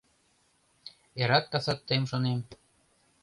[1.21, 2.39] Эрат-касат тыйым шонем